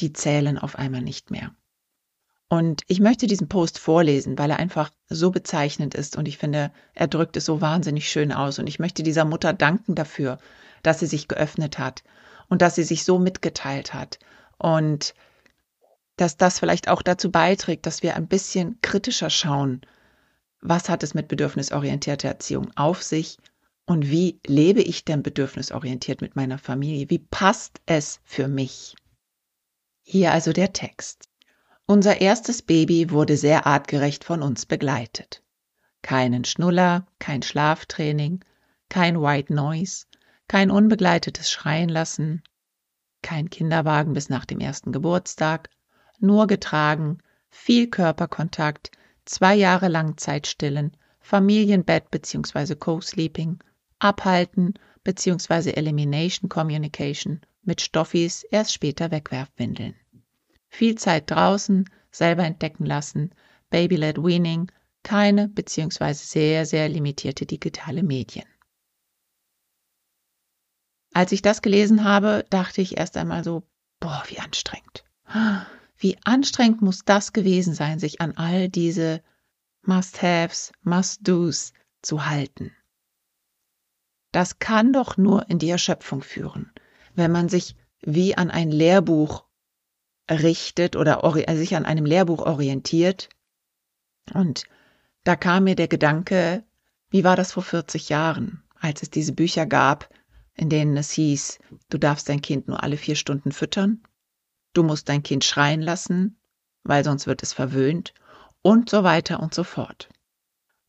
die 0.00 0.12
zählen 0.12 0.58
auf 0.58 0.76
einmal 0.76 1.02
nicht 1.02 1.30
mehr. 1.30 1.54
Und 2.48 2.82
ich 2.86 2.98
möchte 2.98 3.26
diesen 3.26 3.48
Post 3.48 3.78
vorlesen, 3.78 4.38
weil 4.38 4.50
er 4.50 4.58
einfach 4.58 4.90
so 5.08 5.30
bezeichnend 5.30 5.94
ist 5.94 6.16
und 6.16 6.26
ich 6.26 6.38
finde, 6.38 6.72
er 6.94 7.06
drückt 7.06 7.36
es 7.36 7.44
so 7.44 7.60
wahnsinnig 7.60 8.08
schön 8.08 8.32
aus. 8.32 8.58
Und 8.58 8.66
ich 8.66 8.78
möchte 8.78 9.02
dieser 9.02 9.26
Mutter 9.26 9.52
danken 9.52 9.94
dafür, 9.94 10.38
dass 10.82 11.00
sie 11.00 11.06
sich 11.06 11.28
geöffnet 11.28 11.78
hat 11.78 12.02
und 12.48 12.62
dass 12.62 12.74
sie 12.74 12.84
sich 12.84 13.04
so 13.04 13.18
mitgeteilt 13.18 13.92
hat. 13.92 14.18
Und 14.56 15.14
dass 16.16 16.38
das 16.38 16.58
vielleicht 16.58 16.88
auch 16.88 17.02
dazu 17.02 17.30
beiträgt, 17.30 17.84
dass 17.84 18.02
wir 18.02 18.16
ein 18.16 18.28
bisschen 18.28 18.80
kritischer 18.80 19.30
schauen, 19.30 19.82
was 20.60 20.88
hat 20.88 21.02
es 21.02 21.14
mit 21.14 21.28
bedürfnisorientierter 21.28 22.28
Erziehung 22.28 22.70
auf 22.76 23.02
sich 23.02 23.36
und 23.84 24.10
wie 24.10 24.40
lebe 24.46 24.82
ich 24.82 25.04
denn 25.04 25.22
bedürfnisorientiert 25.22 26.20
mit 26.20 26.34
meiner 26.34 26.58
Familie? 26.58 27.10
Wie 27.10 27.20
passt 27.20 27.80
es 27.86 28.20
für 28.24 28.48
mich? 28.48 28.96
Hier 30.10 30.32
also 30.32 30.54
der 30.54 30.72
Text. 30.72 31.28
Unser 31.84 32.22
erstes 32.22 32.62
Baby 32.62 33.10
wurde 33.10 33.36
sehr 33.36 33.66
artgerecht 33.66 34.24
von 34.24 34.40
uns 34.40 34.64
begleitet. 34.64 35.42
Keinen 36.00 36.46
Schnuller, 36.46 37.06
kein 37.18 37.42
Schlaftraining, 37.42 38.42
kein 38.88 39.20
White 39.20 39.52
Noise, 39.52 40.06
kein 40.48 40.70
unbegleitetes 40.70 41.50
Schreien 41.50 41.90
lassen, 41.90 42.42
kein 43.20 43.50
Kinderwagen 43.50 44.14
bis 44.14 44.30
nach 44.30 44.46
dem 44.46 44.60
ersten 44.60 44.92
Geburtstag, 44.92 45.68
nur 46.18 46.46
getragen, 46.46 47.18
viel 47.50 47.88
Körperkontakt, 47.90 48.90
zwei 49.26 49.54
Jahre 49.56 49.88
Langzeitstillen, 49.88 50.96
Familienbett 51.20 52.10
bzw. 52.10 52.76
Co-Sleeping, 52.76 53.58
Abhalten 53.98 54.72
bzw. 55.04 55.72
Elimination 55.72 56.48
Communication 56.48 57.42
mit 57.62 57.80
Stoffis 57.80 58.44
erst 58.44 58.72
später 58.72 59.10
Wegwerfwindeln. 59.10 59.94
Viel 60.68 60.96
Zeit 60.96 61.30
draußen, 61.30 61.88
selber 62.10 62.44
entdecken 62.44 62.86
lassen, 62.86 63.34
Baby-led 63.70 64.22
Weaning, 64.22 64.70
keine 65.02 65.48
bzw. 65.48 66.12
sehr, 66.12 66.66
sehr 66.66 66.88
limitierte 66.88 67.46
digitale 67.46 68.02
Medien. 68.02 68.46
Als 71.12 71.32
ich 71.32 71.42
das 71.42 71.62
gelesen 71.62 72.04
habe, 72.04 72.44
dachte 72.50 72.80
ich 72.80 72.96
erst 72.98 73.16
einmal 73.16 73.42
so, 73.44 73.62
boah, 74.00 74.22
wie 74.28 74.38
anstrengend. 74.38 75.04
Wie 75.96 76.16
anstrengend 76.24 76.82
muss 76.82 77.04
das 77.04 77.32
gewesen 77.32 77.74
sein, 77.74 77.98
sich 77.98 78.20
an 78.20 78.36
all 78.36 78.68
diese 78.68 79.22
Must-Haves, 79.82 80.72
Must-Dos 80.82 81.72
zu 82.02 82.26
halten. 82.26 82.72
Das 84.32 84.58
kann 84.58 84.92
doch 84.92 85.16
nur 85.16 85.48
in 85.48 85.58
die 85.58 85.70
Erschöpfung 85.70 86.22
führen, 86.22 86.70
wenn 87.18 87.32
man 87.32 87.48
sich 87.48 87.76
wie 88.00 88.36
an 88.36 88.50
ein 88.50 88.70
Lehrbuch 88.70 89.44
richtet 90.30 90.96
oder 90.96 91.24
also 91.24 91.58
sich 91.58 91.76
an 91.76 91.84
einem 91.84 92.06
Lehrbuch 92.06 92.46
orientiert. 92.46 93.28
Und 94.32 94.64
da 95.24 95.36
kam 95.36 95.64
mir 95.64 95.74
der 95.74 95.88
Gedanke, 95.88 96.64
wie 97.10 97.24
war 97.24 97.36
das 97.36 97.52
vor 97.52 97.62
40 97.62 98.08
Jahren, 98.08 98.62
als 98.78 99.02
es 99.02 99.10
diese 99.10 99.32
Bücher 99.32 99.66
gab, 99.66 100.08
in 100.54 100.68
denen 100.68 100.96
es 100.96 101.10
hieß, 101.12 101.58
du 101.90 101.98
darfst 101.98 102.28
dein 102.28 102.42
Kind 102.42 102.68
nur 102.68 102.82
alle 102.82 102.96
vier 102.96 103.16
Stunden 103.16 103.52
füttern, 103.52 104.02
du 104.72 104.82
musst 104.82 105.08
dein 105.08 105.22
Kind 105.22 105.44
schreien 105.44 105.82
lassen, 105.82 106.38
weil 106.84 107.04
sonst 107.04 107.26
wird 107.26 107.42
es 107.42 107.52
verwöhnt 107.52 108.14
und 108.62 108.90
so 108.90 109.04
weiter 109.04 109.40
und 109.40 109.54
so 109.54 109.64
fort. 109.64 110.08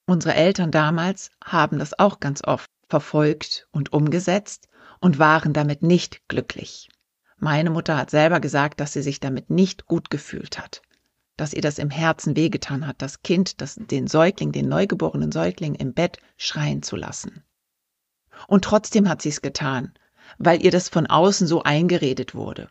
Unsere 0.05 0.35
Eltern 0.35 0.71
damals 0.71 1.31
haben 1.43 1.79
das 1.79 1.97
auch 1.97 2.19
ganz 2.19 2.43
oft 2.43 2.69
verfolgt 2.87 3.67
und 3.71 3.93
umgesetzt 3.93 4.68
und 4.99 5.19
waren 5.19 5.53
damit 5.53 5.83
nicht 5.83 6.27
glücklich. 6.27 6.89
Meine 7.37 7.69
Mutter 7.69 7.97
hat 7.97 8.09
selber 8.09 8.39
gesagt, 8.39 8.79
dass 8.79 8.93
sie 8.93 9.01
sich 9.01 9.19
damit 9.19 9.49
nicht 9.49 9.85
gut 9.85 10.09
gefühlt 10.09 10.59
hat, 10.59 10.81
dass 11.37 11.53
ihr 11.53 11.61
das 11.61 11.79
im 11.79 11.89
Herzen 11.89 12.35
wehgetan 12.35 12.85
hat, 12.85 13.01
das 13.01 13.21
Kind, 13.21 13.61
das, 13.61 13.75
den 13.75 14.07
Säugling, 14.07 14.51
den 14.51 14.67
neugeborenen 14.67 15.31
Säugling 15.31 15.75
im 15.75 15.93
Bett 15.93 16.17
schreien 16.37 16.83
zu 16.83 16.97
lassen. 16.97 17.43
Und 18.47 18.65
trotzdem 18.65 19.07
hat 19.07 19.21
sie 19.21 19.29
es 19.29 19.41
getan, 19.41 19.93
weil 20.37 20.63
ihr 20.63 20.71
das 20.71 20.89
von 20.89 21.07
außen 21.07 21.47
so 21.47 21.63
eingeredet 21.63 22.35
wurde. 22.35 22.69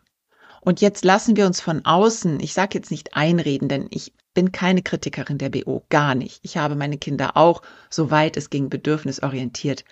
Und 0.61 0.81
jetzt 0.81 1.05
lassen 1.05 1.35
wir 1.35 1.45
uns 1.45 1.61
von 1.61 1.85
außen, 1.85 2.39
ich 2.39 2.53
sage 2.53 2.77
jetzt 2.77 2.91
nicht 2.91 3.15
einreden, 3.15 3.69
denn 3.69 3.87
ich 3.91 4.13
bin 4.33 4.51
keine 4.51 4.83
Kritikerin 4.83 5.37
der 5.37 5.49
BO, 5.49 5.85
gar 5.89 6.15
nicht. 6.15 6.39
Ich 6.43 6.57
habe 6.57 6.75
meine 6.75 6.97
Kinder 6.97 7.37
auch, 7.37 7.61
soweit 7.89 8.37
es 8.37 8.49
ging, 8.49 8.69
bedürfnisorientiert 8.69 9.83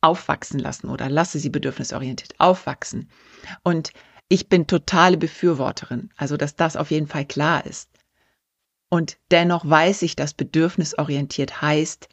aufwachsen 0.00 0.58
lassen 0.58 0.88
oder 0.88 1.08
lasse 1.08 1.38
sie 1.38 1.50
bedürfnisorientiert 1.50 2.34
aufwachsen. 2.38 3.08
Und 3.62 3.92
ich 4.28 4.48
bin 4.48 4.66
totale 4.66 5.16
Befürworterin, 5.16 6.10
also 6.16 6.36
dass 6.36 6.54
das 6.54 6.76
auf 6.76 6.90
jeden 6.90 7.06
Fall 7.06 7.24
klar 7.24 7.64
ist. 7.66 7.90
Und 8.90 9.18
dennoch 9.30 9.68
weiß 9.68 10.02
ich, 10.02 10.16
dass 10.16 10.34
bedürfnisorientiert 10.34 11.60
heißt, 11.60 12.08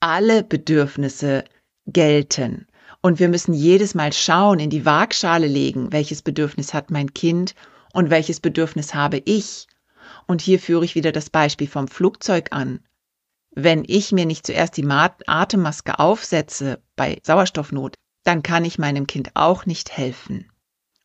alle 0.00 0.42
Bedürfnisse 0.42 1.44
gelten. 1.86 2.66
Und 3.00 3.18
wir 3.18 3.28
müssen 3.28 3.52
jedes 3.52 3.94
Mal 3.94 4.12
schauen, 4.12 4.60
in 4.60 4.70
die 4.70 4.84
Waagschale 4.84 5.46
legen, 5.46 5.92
welches 5.92 6.22
Bedürfnis 6.22 6.72
hat 6.74 6.90
mein 6.90 7.14
Kind 7.14 7.54
und 7.92 8.10
welches 8.10 8.40
Bedürfnis 8.40 8.94
habe 8.94 9.22
ich. 9.24 9.66
Und 10.26 10.40
hier 10.40 10.58
führe 10.58 10.84
ich 10.84 10.94
wieder 10.94 11.12
das 11.12 11.30
Beispiel 11.30 11.68
vom 11.68 11.88
Flugzeug 11.88 12.48
an. 12.52 12.80
Wenn 13.54 13.84
ich 13.86 14.12
mir 14.12 14.24
nicht 14.24 14.46
zuerst 14.46 14.76
die 14.76 14.86
Atemmaske 14.88 15.98
aufsetze 15.98 16.82
bei 16.96 17.20
Sauerstoffnot, 17.22 17.94
dann 18.24 18.42
kann 18.42 18.64
ich 18.64 18.78
meinem 18.78 19.06
Kind 19.06 19.32
auch 19.34 19.66
nicht 19.66 19.96
helfen. 19.96 20.50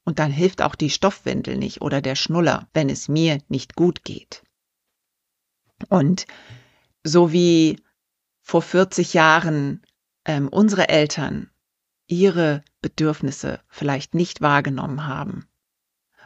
Und 0.06 0.20
dann 0.20 0.32
hilft 0.32 0.62
auch 0.62 0.76
die 0.76 0.90
Stoffwindel 0.90 1.58
nicht 1.58 1.82
oder 1.82 2.02
der 2.02 2.16
Schnuller, 2.16 2.70
wenn 2.74 2.90
es 2.90 3.10
mir 3.10 3.40
nicht 3.50 3.76
gut 3.76 4.06
geht. 4.06 4.44
Und 5.90 6.26
so 7.04 7.34
wie 7.34 7.82
vor 8.42 8.62
40 8.62 9.14
Jahren 9.14 9.82
ähm, 10.24 10.48
unsere 10.48 10.88
Eltern 10.88 11.50
ihre 12.08 12.64
Bedürfnisse 12.82 13.60
vielleicht 13.68 14.16
nicht 14.16 14.40
wahrgenommen 14.40 15.06
haben, 15.06 15.50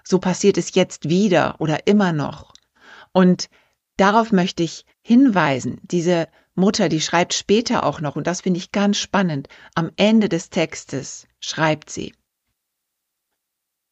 so 0.04 0.20
passiert 0.20 0.60
es 0.60 0.76
jetzt 0.76 1.10
wieder 1.10 1.60
oder 1.60 1.88
immer 1.88 2.14
noch. 2.14 2.54
Und 3.12 3.50
darauf 4.02 4.32
möchte 4.32 4.64
ich 4.64 4.86
hinweisen. 5.02 5.80
Diese 5.84 6.28
Mutter, 6.56 6.90
die 6.90 7.02
schreibt 7.02 7.34
später 7.34 7.86
auch 7.86 8.02
noch, 8.02 8.16
und 8.16 8.28
das 8.28 8.42
finde 8.42 8.58
ich 8.58 8.72
ganz 8.72 8.98
spannend, 8.98 9.48
am 9.76 9.92
Ende 9.96 10.28
des 10.28 10.50
Textes 10.50 11.28
schreibt 11.40 11.90
sie, 11.90 12.14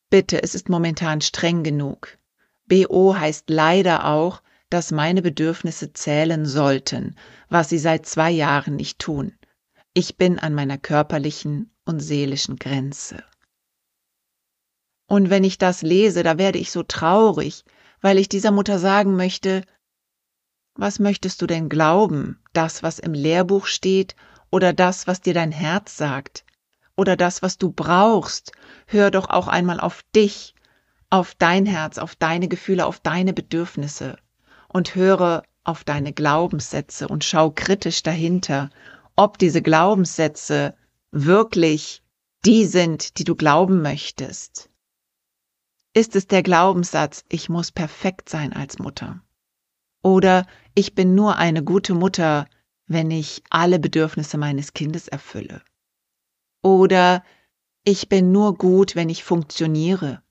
Bitte, 0.10 0.42
es 0.42 0.56
ist 0.56 0.70
momentan 0.70 1.22
streng 1.22 1.64
genug. 1.64 2.18
BO 2.66 3.16
heißt 3.16 3.50
leider 3.52 4.06
auch, 4.06 4.42
dass 4.72 4.92
meine 4.92 5.22
Bedürfnisse 5.22 5.94
zählen 5.94 6.46
sollten, 6.46 7.16
was 7.48 7.70
sie 7.70 7.78
seit 7.78 8.08
zwei 8.08 8.32
Jahren 8.32 8.76
nicht 8.76 8.98
tun. 8.98 9.34
Ich 9.94 10.18
bin 10.18 10.40
an 10.40 10.56
meiner 10.56 10.80
körperlichen 10.80 11.72
und 11.86 12.00
seelischen 12.00 12.56
Grenze. 12.58 13.24
Und 15.08 15.30
wenn 15.30 15.44
ich 15.44 15.60
das 15.60 15.84
lese, 15.84 16.24
da 16.24 16.40
werde 16.40 16.58
ich 16.58 16.72
so 16.72 16.82
traurig, 16.82 17.64
weil 18.02 18.18
ich 18.18 18.30
dieser 18.30 18.52
Mutter 18.52 18.80
sagen 18.80 19.16
möchte, 19.16 19.64
was 20.80 21.00
möchtest 21.00 21.42
du 21.42 21.48
denn 21.48 21.70
glauben, 21.70 22.40
das, 22.54 22.84
was 22.84 23.00
im 23.00 23.14
Lehrbuch 23.14 23.66
steht, 23.66 24.16
oder 24.50 24.74
das, 24.74 25.08
was 25.08 25.22
dir 25.22 25.34
dein 25.34 25.52
Herz 25.52 25.98
sagt, 25.98 26.46
oder 26.96 27.16
das, 27.16 27.42
was 27.42 27.58
du 27.58 27.72
brauchst? 27.72 28.52
Hör 28.88 29.12
doch 29.12 29.30
auch 29.30 29.48
einmal 29.48 29.80
auf 29.80 30.04
dich, 30.16 30.56
auf 31.10 31.36
dein 31.36 31.66
Herz, 31.66 31.98
auf 31.98 32.16
deine 32.16 32.48
Gefühle, 32.48 32.86
auf 32.86 33.00
deine 33.00 33.34
Bedürfnisse 33.34 34.18
und 34.68 34.96
höre 34.96 35.44
auf 35.64 35.84
deine 35.84 36.14
Glaubenssätze 36.14 37.08
und 37.08 37.24
schau 37.24 37.52
kritisch 37.52 38.04
dahinter, 38.04 38.70
ob 39.16 39.38
diese 39.38 39.62
Glaubenssätze 39.62 40.76
wirklich 41.12 42.02
die 42.46 42.66
sind, 42.66 43.18
die 43.18 43.24
du 43.24 43.36
glauben 43.36 43.82
möchtest. 43.82 44.70
Ist 45.94 46.16
es 46.16 46.28
der 46.28 46.44
Glaubenssatz, 46.44 47.26
ich 47.30 47.50
muss 47.50 47.72
perfekt 47.72 48.30
sein 48.30 48.54
als 48.54 48.80
Mutter? 48.80 49.22
Oder 50.02 50.46
ich 50.80 50.96
bin 50.96 51.14
nur 51.14 51.36
eine 51.36 51.62
gute 51.62 51.94
Mutter, 51.94 52.48
wenn 52.88 53.12
ich 53.12 53.44
alle 53.50 53.80
Bedürfnisse 53.80 54.38
meines 54.38 54.72
Kindes 54.72 55.10
erfülle. 55.10 55.62
Oder 56.64 57.26
ich 57.84 58.08
bin 58.08 58.32
nur 58.32 58.58
gut, 58.58 58.96
wenn 58.96 59.10
ich 59.10 59.26
funktioniere. 59.26 60.24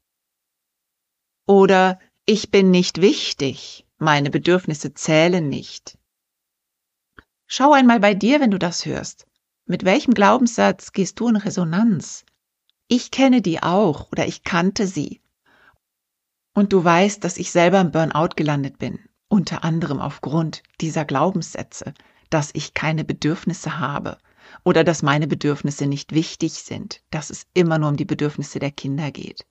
Oder 1.47 2.00
ich 2.25 2.50
bin 2.50 2.71
nicht 2.71 3.02
wichtig, 3.02 3.87
meine 3.99 4.31
Bedürfnisse 4.31 4.95
zählen 4.95 5.47
nicht. 5.47 5.99
Schau 7.47 7.75
einmal 7.75 8.00
bei 8.00 8.14
dir, 8.14 8.40
wenn 8.40 8.50
du 8.50 8.59
das 8.59 8.87
hörst. 8.87 9.26
Mit 9.67 9.85
welchem 9.85 10.14
Glaubenssatz 10.14 10.93
gehst 10.93 11.21
du 11.21 11.28
in 11.28 11.37
Resonanz? 11.37 12.25
Ich 12.88 13.11
kenne 13.11 13.43
die 13.43 13.62
auch 13.62 14.11
oder 14.12 14.26
ich 14.26 14.45
kannte 14.45 14.87
sie. 14.87 15.21
Und 16.55 16.73
du 16.73 16.83
weißt, 16.83 17.23
dass 17.23 17.37
ich 17.37 17.50
selber 17.50 17.83
im 17.83 17.90
Burnout 17.90 18.31
gelandet 18.35 18.78
bin 18.78 19.08
unter 19.28 19.64
anderem 19.64 20.00
aufgrund 20.00 20.62
dieser 20.80 21.04
Glaubenssätze, 21.04 21.94
dass 22.30 22.50
ich 22.52 22.75
keine 22.75 23.04
Bedürfnisse 23.04 23.78
habe 23.78 24.18
oder 24.64 24.85
dass 24.85 25.02
meine 25.02 25.26
Bedürfnisse 25.26 25.87
nicht 25.87 26.12
wichtig 26.12 26.54
sind, 26.54 27.02
dass 27.11 27.30
es 27.30 27.47
immer 27.54 27.78
nur 27.78 27.90
um 27.90 27.97
die 27.97 28.04
Bedürfnisse 28.04 28.58
der 28.58 28.70
Kinder 28.70 29.11
geht. 29.11 29.47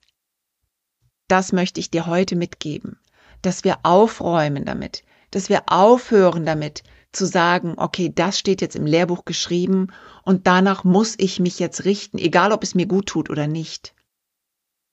Das 1.28 1.52
möchte 1.52 1.80
ich 1.80 1.90
dir 1.90 2.06
heute 2.06 2.36
mitgeben, 2.36 2.98
dass 3.42 3.64
wir 3.64 3.78
aufräumen 3.82 4.64
damit, 4.64 5.04
dass 5.30 5.48
wir 5.48 5.64
aufhören 5.66 6.46
damit 6.46 6.82
zu 7.12 7.26
sagen, 7.26 7.74
okay, 7.76 8.10
das 8.14 8.38
steht 8.38 8.60
jetzt 8.60 8.76
im 8.76 8.86
Lehrbuch 8.86 9.24
geschrieben 9.24 9.88
und 10.24 10.46
danach 10.46 10.84
muss 10.84 11.14
ich 11.18 11.40
mich 11.40 11.58
jetzt 11.58 11.84
richten, 11.84 12.18
egal 12.18 12.52
ob 12.52 12.62
es 12.62 12.74
mir 12.74 12.86
gut 12.86 13.06
tut 13.06 13.30
oder 13.30 13.46
nicht. 13.46 13.94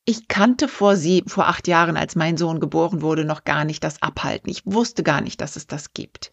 Ich 0.07 0.27
kannte 0.27 0.67
vor 0.67 0.95
sie, 0.95 1.23
vor 1.25 1.47
acht 1.47 1.67
Jahren, 1.67 1.97
als 1.97 2.15
mein 2.15 2.37
Sohn 2.37 2.59
geboren 2.59 3.01
wurde, 3.01 3.25
noch 3.25 3.43
gar 3.43 3.65
nicht 3.65 3.83
das 3.83 4.03
Abhalten. 4.03 4.51
Ich 4.51 4.63
wusste 4.63 5.01
gar 5.01 5.19
nicht, 5.19 5.41
dass 5.41 5.55
es 5.55 5.65
das 5.65 5.93
gibt. 5.93 6.29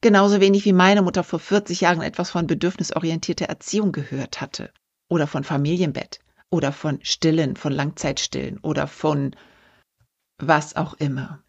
Genauso 0.00 0.40
wenig 0.40 0.64
wie 0.64 0.72
meine 0.72 1.02
Mutter 1.02 1.22
vor 1.22 1.38
40 1.38 1.82
Jahren 1.82 2.00
etwas 2.00 2.30
von 2.30 2.46
bedürfnisorientierter 2.46 3.46
Erziehung 3.46 3.92
gehört 3.92 4.40
hatte. 4.40 4.72
Oder 5.08 5.26
von 5.26 5.44
Familienbett. 5.44 6.20
Oder 6.48 6.72
von 6.72 6.98
Stillen, 7.02 7.56
von 7.56 7.72
Langzeitstillen. 7.72 8.58
Oder 8.60 8.86
von 8.86 9.36
was 10.38 10.74
auch 10.74 10.94
immer. 10.94 11.42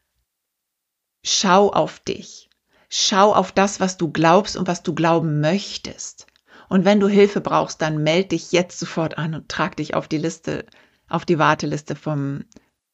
Schau 1.26 1.72
auf 1.72 2.00
dich. 2.02 2.50
Schau 2.90 3.34
auf 3.34 3.54
das, 3.54 3.80
was 3.80 3.96
du 3.98 4.12
glaubst 4.12 4.58
und 4.58 4.68
was 4.68 4.84
du 4.84 4.94
glauben 4.94 5.40
möchtest. 5.40 6.28
Und 6.68 6.84
wenn 6.84 7.00
du 7.00 7.08
Hilfe 7.08 7.40
brauchst, 7.40 7.82
dann 7.82 8.04
melde 8.04 8.30
dich 8.30 8.52
jetzt 8.52 8.80
sofort 8.80 9.18
an 9.18 9.34
und 9.34 9.48
trag 9.48 9.78
dich 9.78 9.94
auf 9.94 10.10
die 10.10 10.18
Liste, 10.18 10.66
auf 11.10 11.26
die 11.26 11.40
Warteliste 11.40 11.96
vom 11.96 12.44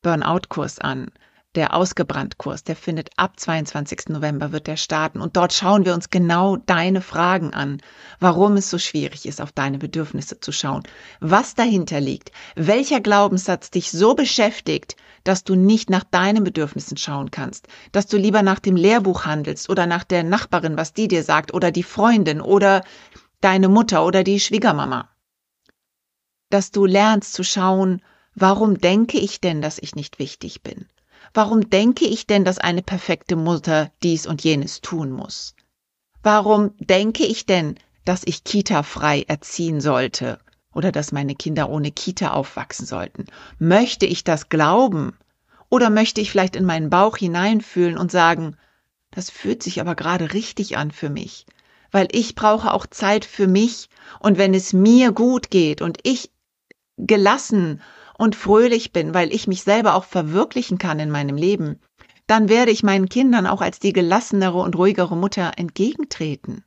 Burnout-Kurs 0.02 0.80
an. 0.80 1.12
Der 1.56 1.76
Ausgebrannt-Kurs, 1.76 2.64
der 2.64 2.76
findet 2.76 3.12
ab 3.16 3.40
22. 3.40 4.10
November 4.10 4.52
wird 4.52 4.66
der 4.66 4.76
starten. 4.76 5.22
Und 5.22 5.38
dort 5.38 5.54
schauen 5.54 5.86
wir 5.86 5.94
uns 5.94 6.10
genau 6.10 6.58
deine 6.58 7.00
Fragen 7.02 7.54
an, 7.54 7.80
warum 8.20 8.58
es 8.58 8.72
so 8.72 8.80
schwierig 8.80 9.28
ist, 9.28 9.40
auf 9.40 9.52
deine 9.52 9.78
Bedürfnisse 9.78 10.40
zu 10.40 10.52
schauen, 10.52 10.82
was 11.20 11.54
dahinter 11.54 12.02
liegt, 12.02 12.32
welcher 12.56 13.02
Glaubenssatz 13.02 13.70
dich 13.70 13.92
so 13.92 14.16
beschäftigt, 14.16 14.96
dass 15.24 15.44
du 15.44 15.56
nicht 15.56 15.92
nach 15.92 16.04
deinen 16.04 16.44
Bedürfnissen 16.44 16.98
schauen 16.98 17.30
kannst, 17.30 17.68
dass 17.92 18.08
du 18.08 18.18
lieber 18.18 18.42
nach 18.42 18.60
dem 18.60 18.76
Lehrbuch 18.76 19.26
handelst 19.26 19.70
oder 19.70 19.86
nach 19.86 20.04
der 20.04 20.24
Nachbarin, 20.24 20.76
was 20.76 20.94
die 20.94 21.08
dir 21.08 21.24
sagt, 21.24 21.54
oder 21.54 21.72
die 21.72 21.84
Freundin 21.84 22.42
oder 22.42 22.84
deine 23.42 23.70
Mutter 23.70 24.06
oder 24.06 24.24
die 24.24 24.40
Schwiegermama. 24.40 25.13
Dass 26.54 26.70
du 26.70 26.86
lernst 26.86 27.34
zu 27.34 27.44
schauen, 27.44 28.04
warum 28.36 28.78
denke 28.78 29.18
ich 29.18 29.42
denn, 29.42 29.64
dass 29.64 29.80
ich 29.80 29.96
nicht 29.96 30.20
wichtig 30.20 30.62
bin? 30.62 30.86
Warum 31.34 31.68
denke 31.72 32.06
ich 32.06 32.28
denn, 32.28 32.46
dass 32.46 32.60
eine 32.60 32.84
perfekte 32.84 33.36
Mutter 33.36 33.90
dies 34.04 34.28
und 34.28 34.44
jenes 34.44 34.80
tun 34.80 35.10
muss? 35.10 35.56
Warum 36.22 36.76
denke 36.78 37.26
ich 37.26 37.48
denn, 37.48 37.80
dass 38.06 38.22
ich 38.24 38.44
Kita-frei 38.44 39.24
erziehen 39.28 39.82
sollte 39.82 40.38
oder 40.76 40.92
dass 40.92 41.12
meine 41.12 41.34
Kinder 41.34 41.72
ohne 41.72 41.90
Kita 41.90 42.30
aufwachsen 42.30 42.86
sollten? 42.86 43.26
Möchte 43.58 44.06
ich 44.06 44.24
das 44.24 44.50
glauben? 44.50 45.18
Oder 45.70 45.90
möchte 45.90 46.22
ich 46.22 46.30
vielleicht 46.30 46.56
in 46.56 46.66
meinen 46.66 46.92
Bauch 46.92 47.18
hineinfühlen 47.18 47.98
und 47.98 48.12
sagen, 48.12 48.58
das 49.10 49.32
fühlt 49.32 49.64
sich 49.64 49.82
aber 49.82 49.96
gerade 49.96 50.34
richtig 50.34 50.78
an 50.78 50.92
für 50.92 51.10
mich, 51.10 51.48
weil 51.90 52.10
ich 52.12 52.36
brauche 52.36 52.72
auch 52.76 52.86
Zeit 52.86 53.26
für 53.26 53.48
mich 53.48 53.90
und 54.20 54.38
wenn 54.38 54.54
es 54.54 54.72
mir 54.72 55.12
gut 55.14 55.50
geht 55.50 55.82
und 55.82 55.98
ich 56.04 56.30
gelassen 56.98 57.82
und 58.18 58.36
fröhlich 58.36 58.92
bin, 58.92 59.14
weil 59.14 59.34
ich 59.34 59.48
mich 59.48 59.64
selber 59.64 59.96
auch 59.96 60.06
verwirklichen 60.06 60.78
kann 60.78 61.00
in 61.00 61.12
meinem 61.12 61.36
Leben, 61.36 61.80
dann 62.28 62.50
werde 62.50 62.72
ich 62.72 62.84
meinen 62.84 63.10
Kindern 63.10 63.48
auch 63.48 63.62
als 63.62 63.80
die 63.80 63.94
gelassenere 63.94 64.60
und 64.60 64.76
ruhigere 64.76 65.18
Mutter 65.18 65.54
entgegentreten. 65.58 66.64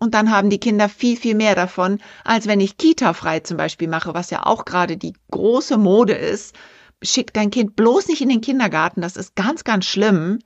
Und 0.00 0.14
dann 0.14 0.30
haben 0.30 0.48
die 0.48 0.60
Kinder 0.60 0.88
viel, 0.88 1.16
viel 1.16 1.34
mehr 1.34 1.56
davon, 1.56 2.00
als 2.24 2.46
wenn 2.46 2.60
ich 2.60 2.76
Kita-frei 2.76 3.40
zum 3.40 3.56
Beispiel 3.56 3.88
mache, 3.88 4.14
was 4.14 4.30
ja 4.30 4.46
auch 4.46 4.64
gerade 4.64 4.96
die 4.96 5.14
große 5.30 5.76
Mode 5.76 6.14
ist. 6.14 6.54
Schick 7.02 7.32
dein 7.34 7.50
Kind 7.50 7.74
bloß 7.74 8.08
nicht 8.08 8.20
in 8.20 8.28
den 8.28 8.40
Kindergarten, 8.40 9.00
das 9.00 9.16
ist 9.16 9.34
ganz, 9.34 9.64
ganz 9.64 9.86
schlimm. 9.86 10.38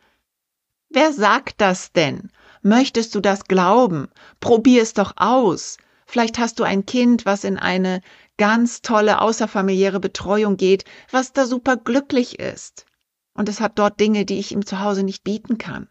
Wer 0.88 1.12
sagt 1.12 1.60
das 1.60 1.92
denn? 1.92 2.30
Möchtest 2.62 3.14
du 3.14 3.20
das 3.20 3.44
glauben? 3.44 4.08
Probier 4.40 4.82
es 4.82 4.94
doch 4.94 5.14
aus. 5.16 5.76
Vielleicht 6.06 6.38
hast 6.38 6.58
du 6.58 6.64
ein 6.64 6.84
Kind, 6.84 7.24
was 7.24 7.44
in 7.44 7.58
eine 7.58 8.00
ganz 8.36 8.82
tolle 8.82 9.20
außerfamiliäre 9.20 10.00
Betreuung 10.00 10.56
geht, 10.56 10.84
was 11.10 11.32
da 11.32 11.46
super 11.46 11.76
glücklich 11.76 12.38
ist. 12.38 12.86
Und 13.34 13.48
es 13.48 13.60
hat 13.60 13.78
dort 13.78 14.00
Dinge, 14.00 14.24
die 14.24 14.38
ich 14.38 14.52
ihm 14.52 14.66
zu 14.66 14.80
Hause 14.80 15.02
nicht 15.02 15.24
bieten 15.24 15.58
kann. 15.58 15.88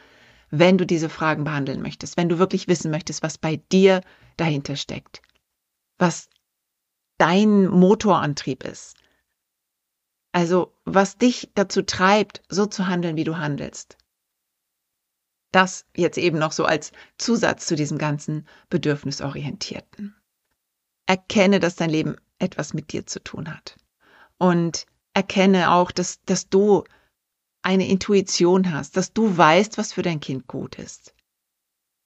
wenn 0.50 0.78
du 0.78 0.87
diese 0.87 1.08
Fragen 1.08 1.44
behandeln 1.44 1.82
möchtest, 1.82 2.16
wenn 2.16 2.28
du 2.28 2.38
wirklich 2.38 2.68
wissen 2.68 2.90
möchtest, 2.90 3.22
was 3.22 3.38
bei 3.38 3.56
dir 3.72 4.02
dahinter 4.37 4.76
steckt, 4.76 5.22
was 5.98 6.28
dein 7.18 7.66
Motorantrieb 7.66 8.64
ist. 8.64 8.96
Also, 10.32 10.72
was 10.84 11.16
dich 11.16 11.50
dazu 11.54 11.82
treibt, 11.82 12.42
so 12.48 12.66
zu 12.66 12.87
handeln, 12.87 13.16
wie 13.16 13.24
du 13.24 13.38
handelst. 13.38 13.96
Das 15.54 15.86
jetzt 15.96 16.18
eben 16.18 16.38
noch 16.38 16.50
so 16.50 16.64
als 16.64 16.90
Zusatz 17.16 17.66
zu 17.66 17.76
diesem 17.76 17.96
ganzen 17.96 18.48
Bedürfnisorientierten. 18.70 20.16
Erkenne, 21.06 21.60
dass 21.60 21.76
dein 21.76 21.90
Leben 21.90 22.16
etwas 22.40 22.74
mit 22.74 22.90
dir 22.90 23.06
zu 23.06 23.22
tun 23.22 23.54
hat 23.54 23.76
und 24.36 24.86
erkenne 25.12 25.70
auch, 25.70 25.92
dass, 25.92 26.20
dass 26.24 26.48
du 26.48 26.82
eine 27.62 27.86
Intuition 27.86 28.72
hast, 28.72 28.96
dass 28.96 29.12
du 29.12 29.36
weißt, 29.36 29.78
was 29.78 29.92
für 29.92 30.02
dein 30.02 30.18
Kind 30.18 30.48
gut 30.48 30.74
ist. 30.74 31.14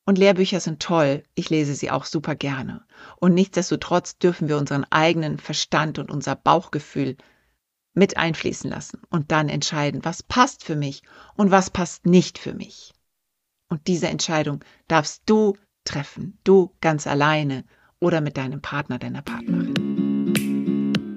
Und 0.04 0.18
Lehrbücher 0.18 0.60
sind 0.60 0.82
toll, 0.82 1.22
ich 1.34 1.48
lese 1.48 1.74
sie 1.74 1.90
auch 1.90 2.04
super 2.04 2.34
gerne. 2.34 2.84
Und 3.16 3.32
nichtsdestotrotz 3.32 4.18
dürfen 4.18 4.48
wir 4.48 4.58
unseren 4.58 4.84
eigenen 4.90 5.38
Verstand 5.38 5.98
und 5.98 6.10
unser 6.10 6.36
Bauchgefühl 6.36 7.16
mit 7.94 8.18
einfließen 8.18 8.68
lassen 8.68 9.00
und 9.08 9.32
dann 9.32 9.48
entscheiden, 9.48 10.04
was 10.04 10.22
passt 10.22 10.64
für 10.64 10.76
mich 10.76 11.02
und 11.34 11.50
was 11.50 11.70
passt 11.70 12.04
nicht 12.04 12.38
für 12.38 12.52
mich. 12.52 12.92
Und 13.68 13.86
diese 13.86 14.08
Entscheidung 14.08 14.60
darfst 14.88 15.22
du 15.26 15.56
treffen, 15.84 16.38
du 16.44 16.72
ganz 16.80 17.06
alleine 17.06 17.64
oder 18.00 18.20
mit 18.20 18.36
deinem 18.36 18.60
Partner, 18.62 18.98
deiner 18.98 19.22
Partnerin. 19.22 19.74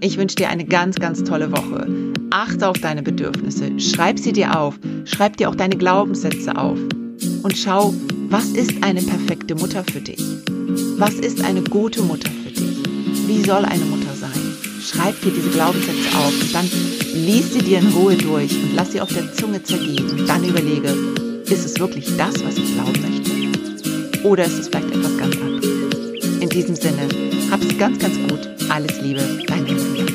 Ich 0.02 0.18
wünsche 0.18 0.36
dir 0.36 0.50
eine 0.50 0.66
ganz, 0.66 0.98
ganz 0.98 1.24
tolle 1.24 1.52
Woche. 1.52 1.88
Achte 2.32 2.68
auf 2.68 2.80
deine 2.80 3.04
Bedürfnisse, 3.04 3.80
schreib 3.80 4.20
sie 4.20 4.34
dir 4.34 4.60
auf, 4.60 4.80
schreib 5.06 5.38
dir 5.38 5.50
auch 5.50 5.56
deine 5.56 5.78
Glaubenssätze 5.78 6.56
auf 6.58 6.78
und 7.44 7.58
schau, 7.58 7.94
was 8.30 8.48
ist 8.50 8.84
eine 8.84 9.02
perfekte 9.02 9.56
Mutter 9.56 9.84
für 9.84 10.02
dich? 10.02 10.22
Was 10.98 11.16
ist 11.16 11.44
eine 11.44 11.62
gute 11.62 12.02
Mutter 12.02 12.32
für 12.32 12.52
dich? 12.52 12.84
Wie 13.28 13.44
soll 13.44 13.66
eine 13.66 13.86
Mutter 13.86 14.14
sein? 14.14 14.32
Schreib 14.82 15.22
dir 15.22 15.32
diese 15.32 15.50
Glaubenssätze 15.50 16.18
auf 16.18 16.42
und 16.42 16.56
dann 16.56 16.66
lies 17.14 17.54
sie 17.54 17.60
dir 17.62 17.80
in 17.80 17.88
Ruhe 17.90 18.16
durch 18.16 18.52
und 18.64 18.76
lass 18.76 18.94
sie 18.94 19.02
auf 19.02 19.14
der 19.14 19.34
Zunge 19.34 19.62
zergehen 19.62 20.10
und 20.10 20.28
dann 20.28 20.44
überlege, 20.44 20.96
ist 21.52 21.66
es 21.66 21.80
wirklich 21.80 22.16
das, 22.16 22.44
was 22.46 22.56
ich 22.58 22.74
glauben 22.74 23.02
möchte? 23.02 24.28
Oder 24.28 24.46
ist 24.46 24.58
es 24.58 24.68
vielleicht 24.70 24.88
etwas 24.88 25.18
ganz 25.18 25.36
anderes? 25.36 25.66
In 26.40 26.50
diesem 26.50 26.76
Sinne, 26.76 27.10
hab's 27.52 27.78
ganz, 27.78 28.00
ganz 28.00 28.16
gut. 28.30 28.48
Alles 28.70 29.02
Liebe, 29.02 29.22
dein 29.48 29.66
Henriette. 29.66 30.11